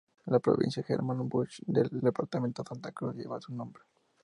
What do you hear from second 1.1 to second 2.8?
Busch del Departamento de